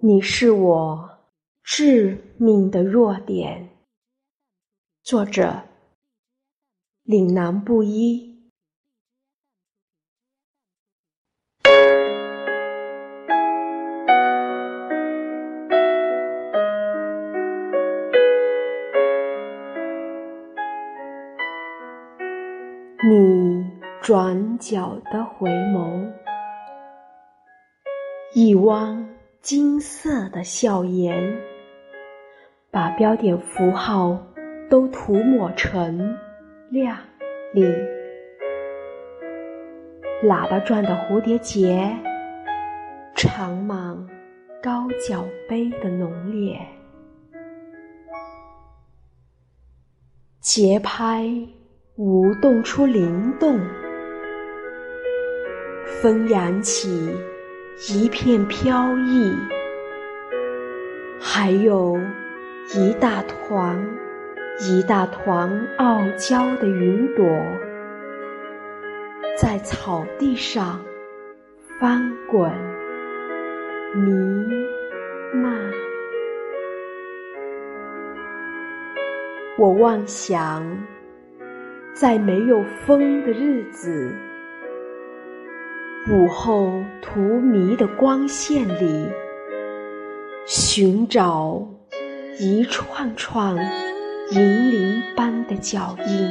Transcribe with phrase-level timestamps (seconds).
[0.00, 1.18] 你是我
[1.64, 3.68] 致命的弱点。
[5.02, 5.64] 作者：
[7.02, 8.38] 岭南布衣。
[23.02, 23.68] 你
[24.00, 26.12] 转角的回眸，
[28.32, 31.38] 一汪金色的笑颜，
[32.70, 34.18] 把标点符号
[34.68, 36.16] 都涂抹成
[36.70, 36.98] 亮
[37.54, 37.64] 丽。
[40.22, 41.90] 喇叭状的蝴蝶结，
[43.14, 43.96] 长满
[44.60, 46.58] 高脚杯的浓烈，
[50.40, 51.24] 节拍。
[52.00, 53.58] 舞动出灵动，
[56.00, 57.12] 风扬起
[57.86, 59.32] 一片飘逸，
[61.20, 61.96] 还有
[62.74, 63.86] 一大团
[64.58, 67.24] 一大团傲娇的云朵，
[69.40, 70.80] 在草地上
[71.78, 72.50] 翻滚
[73.94, 74.12] 弥
[75.32, 75.56] 漫。
[79.56, 80.66] 我妄想。
[81.94, 84.14] 在没有风的日子，
[86.06, 89.06] 午后荼蘼的光线里，
[90.46, 91.66] 寻找
[92.38, 93.54] 一串串
[94.30, 96.30] 银铃般的脚印。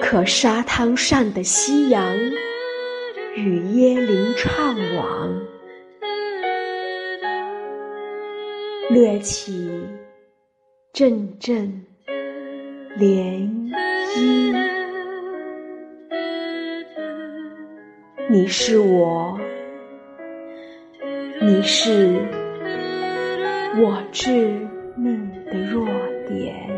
[0.00, 2.16] 可沙滩上的夕阳
[3.34, 5.34] 与椰林怅惘，
[8.90, 9.68] 掠起
[10.92, 11.84] 阵阵。
[12.96, 13.70] 涟
[14.16, 14.77] 漪，
[18.30, 19.40] 你是我，
[21.40, 22.14] 你是
[23.80, 24.30] 我致
[24.96, 25.86] 命的弱
[26.28, 26.68] 点。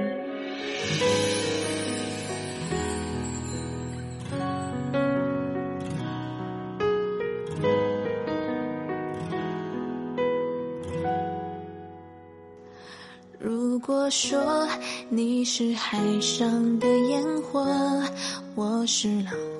[13.40, 14.68] 如果说
[15.08, 17.66] 你是海上的烟火，
[18.54, 19.59] 我是浪花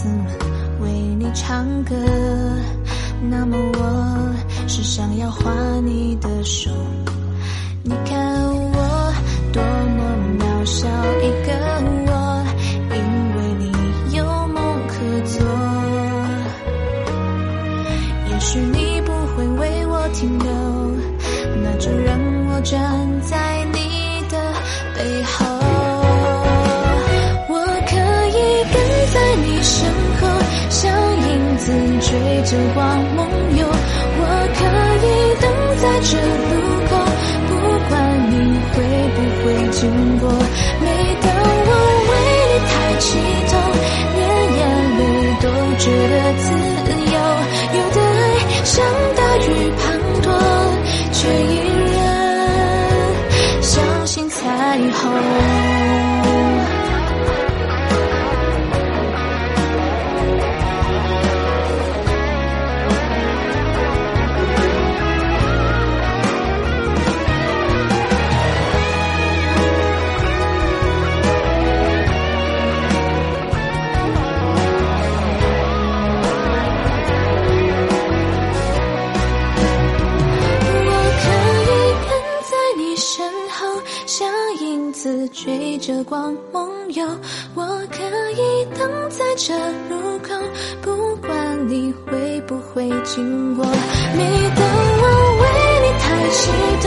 [0.00, 0.26] 子们。
[0.80, 1.94] 为你唱歌，
[3.28, 4.34] 那么我
[4.66, 5.52] 是想要画
[5.84, 6.70] 你的手。
[7.82, 8.18] 你看
[8.48, 9.12] 我
[9.52, 9.98] 多么
[10.38, 10.88] 渺小
[11.20, 11.52] 一个
[12.06, 12.12] 我，
[12.94, 12.98] 因
[13.36, 14.94] 为你有梦可
[15.26, 15.34] 做。
[18.30, 20.50] 也许你不会为我停留，
[21.62, 22.80] 那就让我站
[23.22, 23.36] 在
[29.70, 29.86] 身
[30.18, 30.26] 后
[30.68, 31.70] 像影子
[32.00, 32.10] 追
[32.42, 32.82] 着光
[33.14, 33.20] 梦
[33.56, 34.22] 游，我
[34.58, 34.60] 可
[35.06, 35.08] 以
[35.40, 35.46] 等
[35.80, 36.12] 在这
[36.50, 36.52] 路
[36.90, 36.92] 口，
[37.46, 37.50] 不
[37.88, 37.90] 管
[38.30, 38.34] 你
[38.74, 38.76] 会
[39.14, 39.78] 不会经
[40.18, 40.22] 过。
[40.82, 40.84] 每
[41.22, 41.24] 当
[41.66, 41.70] 我
[42.10, 42.12] 为
[42.50, 43.06] 你抬起
[43.46, 43.52] 头，
[44.16, 44.18] 连
[44.58, 44.60] 眼
[44.98, 45.00] 泪
[45.40, 45.46] 都
[45.78, 46.14] 觉得
[89.42, 89.54] 这
[89.88, 90.34] 路口，
[90.82, 93.64] 不管你会不会经过。
[93.64, 94.22] 每
[94.54, 94.60] 当
[95.00, 95.04] 我
[95.40, 95.44] 为
[95.80, 96.50] 你抬起
[96.82, 96.86] 头，